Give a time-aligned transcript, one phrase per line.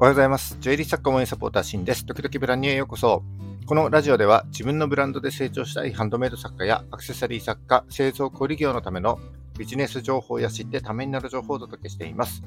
[0.00, 0.56] おはようございます。
[0.60, 2.06] ジュエリー作家応援サポーターシンです。
[2.06, 3.24] 時々ブランニューへようこそ。
[3.66, 9.18] このラジオでは自分のブランドで成長したいハンドメイド作家やアクセサリー作家、製造小売業のための
[9.58, 12.44] ビジネス情報や知ってためになる情報をお届けしています。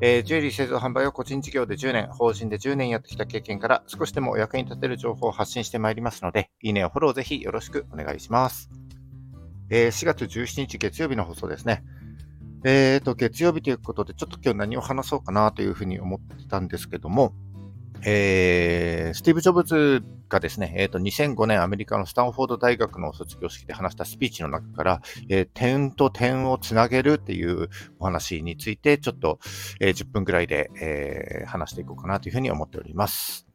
[0.00, 8.70] えー、ジュエリー製造販売を個人事業で10年、法人で10年やってきた経験から少しでもお役に立てる情報を発信してまいりますので、いいねをフォローぜひよろしくお願いします。
[9.68, 11.84] えー、4月17日月曜日の放送ですね。
[12.64, 17.34] えーと、月曜日ということで、ちょっと今日何を話そうかなというふうに思ってたんですけども、
[18.04, 29.38] えー、スティーブ・ジョブズがですね、えーと、2005年アメリカのスタンフォード大学の卒業式で話したスピーチの中から、えー、点と点をつなげるっていうお話について、ちょっと、
[29.80, 33.46] えー、10分くらいで、えー、話していこうかなというふうに思っております。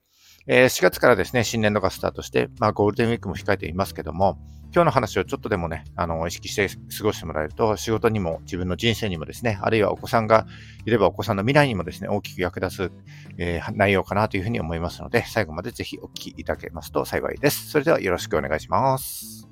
[0.47, 4.39] えー、4月からですね、新年度がスタートして、まあ、ゴールデンウィークも控えていますけども、
[4.73, 10.47] 今日の話をちょっとでもね、あの、意識して過ごしてもらえると、仕事にも自分の人生にもですね、あるいはお子さんが
[10.85, 12.91] いればお子さんの未来にもですね、大きく役立つ、
[13.37, 17.69] えー、内容かなというふうに思いますので、最後までぜひお聞きいただけますと幸いです。
[17.69, 19.45] それではよろしくお願いします。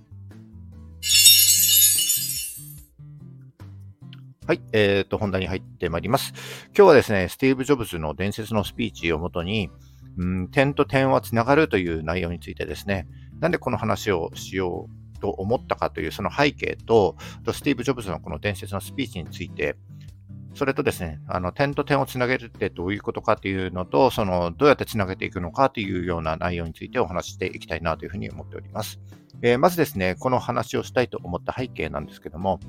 [4.48, 6.34] はい、えーと、本題に入ってまいります。
[6.68, 9.70] 今日はですね、スティーブ・ジョブズの伝説のスピーチをもとに、
[10.18, 13.06] うん、点と点はつながるという内容についてですね、
[13.42, 17.16] なんでこの話をしようと思ったかというその背景と、
[17.52, 19.76] スティーブ・ジョブズのこの伝説のスピーチについて、
[20.56, 29.00] それとですね、あの点と点をつなげるってどういうことかというのと、そのどうやってつなげていくのかというような内容についてお話していきたいなというふうに思っております。
[29.42, 32.60] えー、まずですね、この話をしたいと思った背景なんですけども、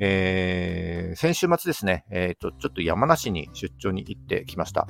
[0.00, 4.88] えー、先週末ですね、えーと、ちょっと山梨に出張に行ってきました。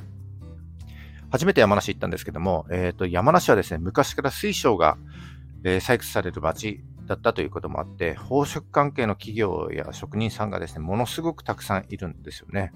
[1.30, 4.96] 初めて山梨行ったんですけども、えーと、山梨はですね、昔から水晶が
[5.64, 12.72] え、採掘される町だったということもあって、宝飾関係の企業や職人さんがですね、ものすごくたくさんいるんですよね。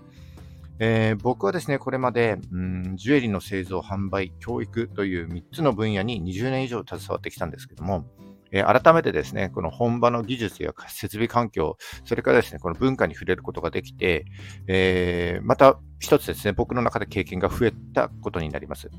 [0.78, 8.04] えー、僕はですね、これまで、うん、ジュエリーの製造、販売、教育という3つの分野に20年以上携わってきたんですけども、
[8.52, 14.26] えー、改めてですね、この本場の技術や設備環境、それからですね、この文化に触れることができて、
[14.66, 18.90] えー、また一つですね、僕の中で経験が増えたことになります。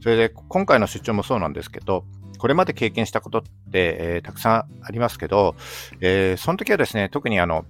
[0.00, 2.04] それで、今回の出張もそうなんですけど、
[2.38, 5.54] これまで経験したことって、えー、たくさんありますけど、
[6.00, 7.64] えー、その時はですね、特にあの、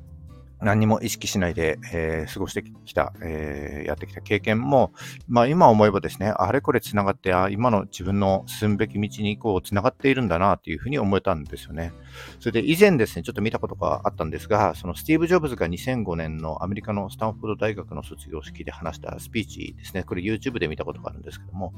[0.61, 4.93] 何にも意識しないで、えー、過ごしてきた、えー、やってきた経験も、
[5.29, 11.93] まあ今思えばですね、あれこれ繋がって、あ今の自分の進むべき道にこう繋がっているんだなっていうふうに思えたんですよね。
[12.41, 21.73] それで以前ですね、ちょっと見たことがあったんですが、そのスティーブ・ジョブズが2005年のアメリカのスタンフォード大学の卒業式で話したスピーチですね、これ YouTube で見たことがあるんですけども、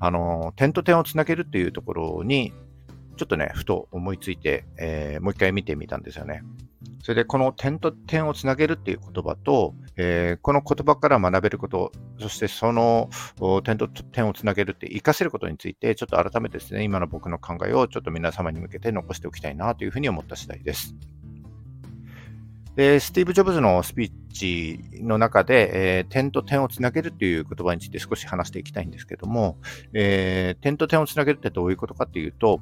[0.00, 2.52] あの、点と点をつなげるっていうところに、
[3.16, 6.42] ちょっとね、ふと思いついて、えー、もう一回見てみたんですよね。
[7.04, 13.10] それで、この点と点をつなげるっていう言葉と、えー、この言葉から学べること、そしてその
[13.62, 20.94] 点と点をつなげるって活かせることについて、ちょっと改めてですね、今の僕の考えをちょっと皆様に向けて残しておきたいなというふうに思った次第です。
[22.74, 29.58] で、スティーブ・ジョブズのスピーチの中で、えー、点と点をつなげるという言葉について少し話していきたいんですけども、
[29.92, 32.60] えー、点と点をつなげるってどういうことかっていうと、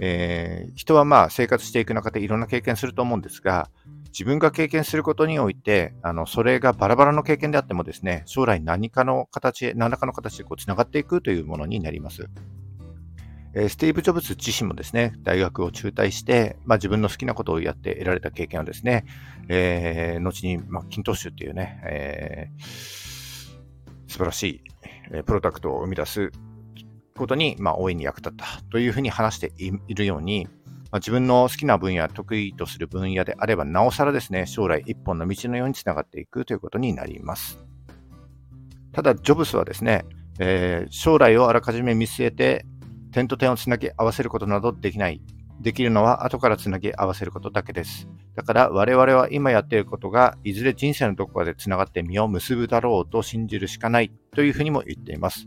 [0.00, 3.70] えー、人はまあ生活していく中でいろんな経験すると思うんですが、
[4.06, 12.28] 自分が経験することにおいて、あの、それがバラバラの経験であってもですね、将来何かの形、何らかの形でこう繋がっていくというものになります。
[13.54, 19.04] えー、スティーブ・ジョブズ自身もですね、大学を中退して、まあ、自分の好きなことをやって得られた経験をですね、
[19.48, 22.62] えー、後に、まあ、キントッシュっていうね、えー、
[24.08, 24.64] 素晴らしい、
[25.12, 26.32] えプロダクトを生み出す
[27.16, 30.48] ことに、まあ、大いに役立ったというふうに話しているように、
[30.90, 37.58] まあ、自分の好きな分野、得意とする分野であれば、なおさらですね、将来一本の道のようにつながっていくということになります。
[38.92, 40.04] ただ、ジョブスはですね、
[40.38, 42.64] えー、将来をあらかじめ見据えて、
[43.12, 45.20] 点と点をつなぎ合わせることなどできない。
[45.60, 48.08] できるのは後からつなぎ合わせることだけです。
[48.34, 55.46] だから我々は今やっていることがいずれ人生のどこかでつながって実を結ぶだろうと信じるしかないというふうにも言っています。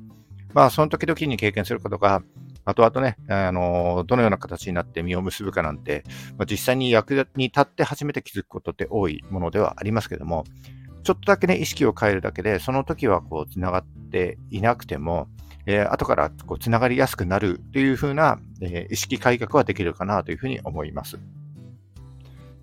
[0.53, 2.23] まあ、その時々に経験することが、
[2.65, 6.03] 後々ね、あの、どのような形になって実を結ぶかなんて、
[6.37, 10.43] まあ、実際に役に立って初めて気づくことって多いものではありますけども、
[11.03, 15.29] ちょっとだけね、意識を変えるだけで、その時はこう、つながっていなくても、
[15.65, 21.19] えー、後からこう、つながりやすくなるというふうな、えー、意識改革はできるかなというふうに思います。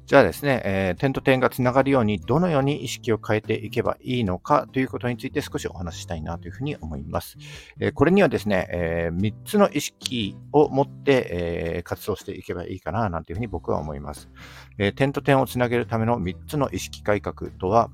[0.07, 7.39] じゃあですね、えー、点と点がつながるように、どのように意識を変えていけばいいのかということについて少しお話ししたいなというふうに思います。
[7.81, 14.29] えー、これにはですね、えー、3つの意識を持って、え活動していけばいいかななんていうふうに僕は思います。
[14.77, 17.91] え点と点をつなげるための3つの意識改革とは、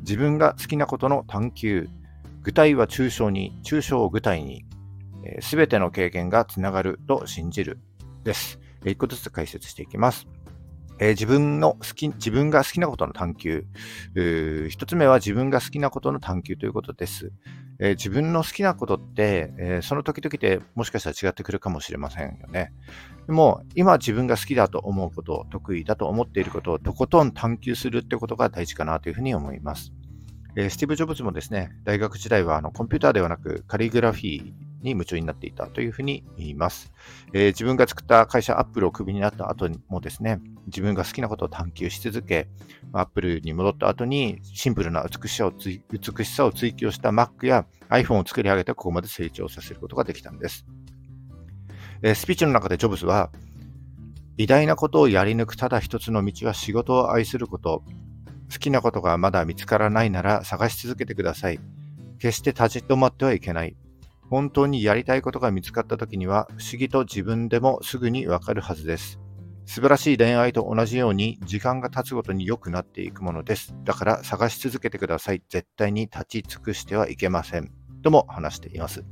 [0.00, 1.88] 自分が好きなことの探求、
[2.42, 4.64] 具体は抽象に、抽象を具体に、
[5.40, 7.78] す、べ、ての経験がつながると信じる
[8.24, 8.58] です。
[8.84, 10.26] 一個ずつ解説していきます。
[10.98, 13.66] えー、自分の好き、自分が好きなことの探求。
[14.70, 17.32] 一つ目は自分が好きなことの探求ということです。
[17.80, 22.72] えー、自分の好きなことって、えー、その時々でもしかしたら違ってくるかもしれませんよね。
[23.26, 29.92] でも、今自分が好きだと思うこと、得意だと思っていることをとことん探求するってことが大事かなというふうに思います。
[30.56, 34.52] えスティーブ・ジョブズもですね、大学時代はあのコンピューターではなくカリグラフィー
[34.84, 36.92] に夢中になっていたというふうに言います。
[37.32, 42.48] えー、自分が作った会社アップルをクビになった後もですね、自分が好きなことを探求し続け、
[42.92, 50.66] アップルに戻った後にシンプルな美しさを美しさを追求した Mac や iPhone を作り上げてここまで成長させることができたんです。
[52.02, 53.30] えー、スピーチの中でジョブズは、
[54.36, 57.82] 偉大なことをやり抜くただ一つの道は仕事を愛すること。
[58.52, 61.60] 好きなことがまだ見つからないなら探し続けてください。
[62.18, 63.76] 決して立ち止まってはいけない。
[64.30, 69.20] 本当にやりたいことが見つかった時には不思議と自分でもすぐにわかるはずです。
[69.66, 73.74] 素晴らしい恋愛と同じように時間が経つごとに良くなっていくものです。
[73.84, 75.42] だから探し続けてください。
[75.48, 77.72] 絶対に立ち尽くしてはいけません。
[78.02, 79.04] とも話しています。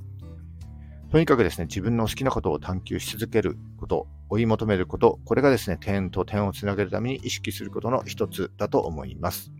[1.11, 9.53] とにかくですね、自分の好きなことを探求し続けること、追い求めること、これがですね、点と点をつなげるために意識することの一つだと思います。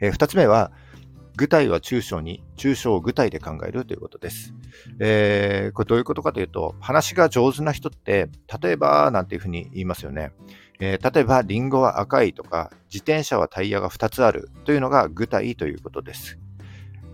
[0.00, 0.72] えー、二つ目は、
[1.36, 4.54] 具体は抽象に、抽象を具体で考えるということです。
[4.98, 8.30] えー、これどういうことかというと、話が上手な人って、
[8.62, 10.32] 例えば、なんていうふうに言いますよね。
[10.80, 16.38] えー、例えば、リンゴは赤いとか、自転車はタイヤが2つあるというのが具体ということです。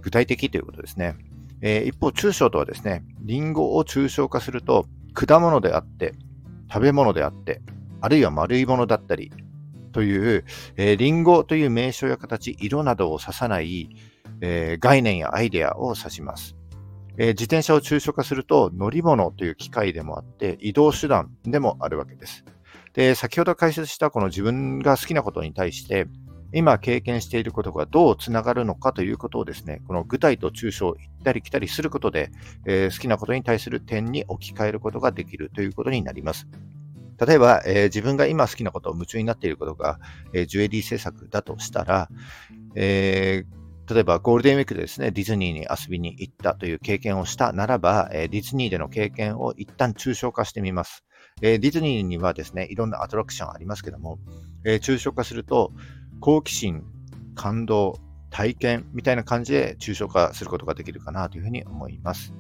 [0.03, 1.17] 具体的ということですね。
[1.61, 6.15] えー、一方、抽象とはですね、リンゴを抽象化すると、果物であって、
[6.73, 7.61] 食べ物であって、
[8.01, 9.33] あるいは丸いものだったり、
[9.93, 10.45] という、
[10.77, 13.91] えー、リンゴという名称や形、色などを指さない、
[14.43, 16.57] えー、概念やアイデアを指します。
[17.17, 22.45] えー、自転車を抽象化すると乗り物という機械でもあって移動手段でもあるわけです。
[22.95, 26.07] で、先ほど解説したこの自分が好きなことに対して
[26.55, 32.31] 今経験していることがどうつながるのかということをですね、この具体と抽象を行ったり来たりすることで、
[32.67, 36.47] えー、好きなことに対する点に置き換えることができるということになります。
[37.25, 39.99] 例えば、えー、自分が今好きなことを夢中になっていることが、
[40.35, 42.09] えー、ジュエリー制作だとしたら、
[42.75, 43.62] えー
[43.93, 51.05] 例えばゴールデンウィークでですね、ディズニーに遊びに行ったという経験をしたならば、えディズニーでの経験を一旦抽象化してみます。
[51.43, 54.19] えディズニーにはですね、いろんなアトラクションありますけども、
[54.65, 55.73] え抽象化すると、
[56.21, 56.85] 好奇心、
[57.35, 57.99] 感動、
[58.31, 62.33] 体験みたいな感じで抽象化することができるかなというふうに思います。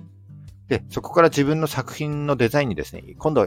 [0.69, 3.47] で、そこから自分の作品のデザインにですね、今度、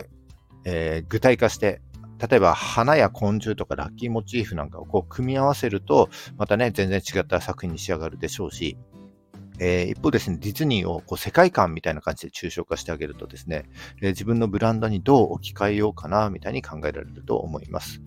[0.63, 1.81] えー、具体化して
[2.19, 8.77] 例えば花や昆虫とかラッキーモチーフなんかをこう組み合わせると、またね、全然違った作品に仕上がるでしょうし、
[9.59, 13.65] えー、一方ですね、ディズニーをこう世界観みたいな感じで抽象化してあげるとですね、
[14.01, 18.01] えー、自分のブランドにどう置き換えようかな、みたいに考えられると思います。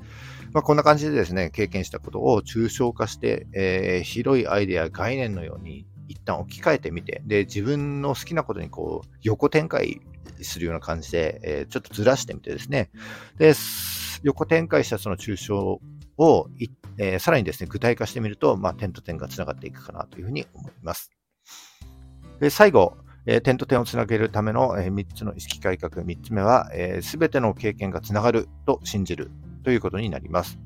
[0.52, 10.00] まあ、こんな感じでですね、経験したことを抽象化して、えー、広いアイデア、概念のように一旦置き換えてみて、で、自分の好きなことにこう、横展開
[10.42, 12.90] するような感じで、え、ちょっとずらしてみてですね、
[13.38, 13.54] で、
[14.22, 15.80] 横展開したその抽象
[16.16, 16.48] を、
[16.98, 21.10] えー、さらにですね、具体化してみると、まあ、点と点がつながっていくかなというふうに思います。
[22.40, 22.96] で、最後、
[23.26, 26.04] えー、点と点をつなげるための、えー、3つの意識改革。
[26.04, 26.70] 3つ目は、
[27.02, 29.30] す、べ、ての経験がつながると信じる
[29.64, 30.58] ということになります。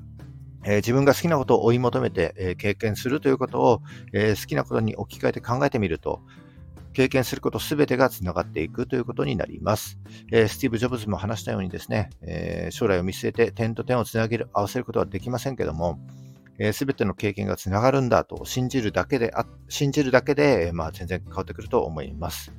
[0.65, 3.83] えー、自分が好きなことを追い求めて、えー、経験するということを、
[4.13, 6.23] えー、好きなことに置き換えて考えてみると、
[6.93, 9.99] 経験することすべてがつながっていくということになります。
[10.31, 15.99] えー、スティーブ・ジョブズも話したようにですね、えー、将来を見据えて点と点をつなげる、合わせることはできませんけども、
[16.73, 22.53] す、え、べ、ての経験がつながるんだと信じるだけで、あ信じるだけで、まあ、全然変わってくると思います。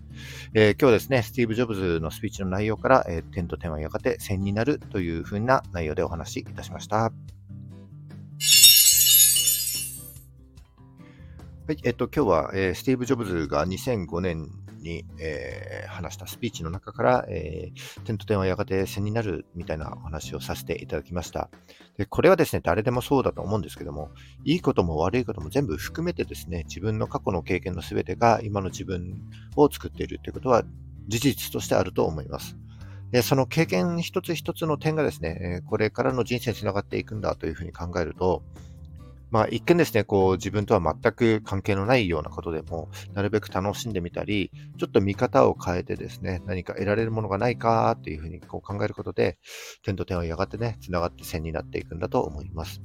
[0.54, 7.14] えー、今日ですね、スティーブ・ジョブズのスピーチの内容から、えー、点と点はやがて線になるというふうな内容でお話しいたしました。
[11.66, 14.50] はい、えっと、今日は、えー、スティーブ・ジョブズが2005年
[14.82, 21.50] に、えー、話したスピーチの中から、えー、点と点はやがて線になるみたいなお話をさせていただきました。
[21.98, 24.12] でこれはですね、誰でもそうだと思うんですけども、
[24.44, 29.22] いいことも悪いことも全部含めてですね、自分の過去の経験の全てが今の自分
[29.56, 30.66] を作っているということは
[31.08, 32.58] 事実としてあると思います。
[33.12, 38.44] でその経験一つ一つの点がですね、これからの人生につながっていくんだというふうに考えると、
[39.34, 49.40] まあ、一見ですね、こう、自分とは全く関係のないようなことでも、なるべく楽しんでみたり、ちょっと見方を変えてですね、何か得られるものがないかっていうふうにこう考えることで、
[49.82, 52.84] 点と点はやがてね、繋がって線になっていくんだと思います。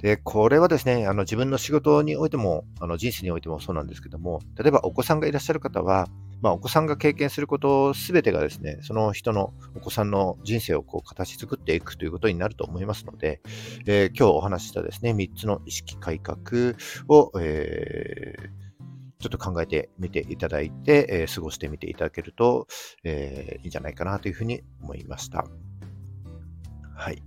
[0.00, 6.08] で、これはですね、あの自分の仕事においても、あの人生においてもそうなんですけども、例えばお子さんがいらっしゃる方は、
[6.46, 13.40] まあ、お子さんが経験することすべてがですね、その人のお子さんの人生をこう形作っていくということになると思いますので、
[13.84, 16.76] えー、今日お話ししたですね、3つの意識改革
[17.08, 18.66] を、えー
[19.18, 22.68] ちょっと考えてみていただいて、えー、過ごしてみていただけると、
[23.02, 25.46] え、いいんじゃないかなというふうに思いました。
[26.94, 27.22] はい。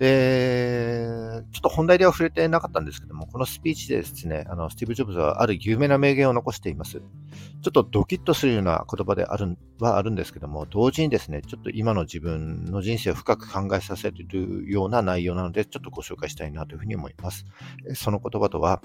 [0.00, 1.04] で、
[1.52, 7.00] ちょっと本題では触れてなかったんですけども、このスピーチでですね、あの、スティーブ・ジョブズはある有名な名言を残しています。
[7.00, 17.44] ちょっとドキッとするような言葉である、はあるんですけども、同時にですね、ちょっと今の自分の人生を深く考えさせているような内容なので、ちょっとご紹介したいなというふうに思います。
[17.92, 18.80] その言葉とは、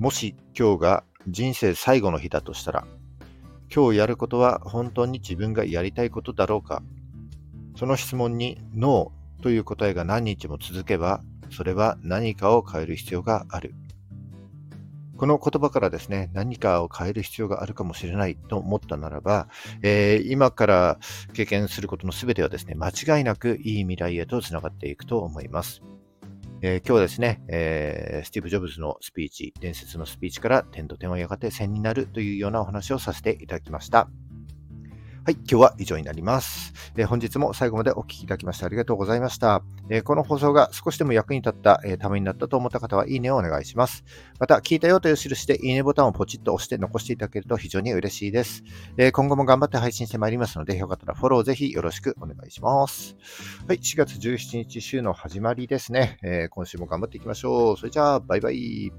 [0.00, 2.88] もし今日が人生最後の日だとしたら、
[3.72, 6.82] 今日やることは本当に自分がやりたいことだろうか
[7.76, 13.74] その質問にノという答えが何日も続けば、それは何かを変える必要がある。
[15.18, 19.48] この言葉からですね、何かを変える必要があるかもしれないと思ったならば、
[19.82, 20.98] えー、今から
[21.32, 25.82] 経験することの全てはですね、間違いなくいい未来へとつながっていくと思います。
[26.60, 34.08] えー、今日はですね、えー、スティーブ・ジョブズのスピーチ、伝説のスピーチから点と点はやがて線になるというようなお話をさせていただきました。
[35.28, 36.72] はい、今日は以上になります。
[36.96, 39.62] えー、本日も最後までお聴きいただきましてありがとうございました。
[39.90, 44.06] えー、この放送が少しでも役に立った、えー、ためになったと思った方は、いいねをお願いします。
[44.40, 48.64] また、聞いたよという印で、いいねボタンをポチッと押して残していただけると非常に嬉しいです。
[48.96, 53.14] え今後も頑張って配信してまいりますので、よかったらフォローぜひよろしくお願いします。
[53.66, 56.16] はい、4月17日週の始まりですね。
[56.22, 57.76] え今週も頑張っていきましょう。
[57.76, 58.90] それじゃあ、バイバイ。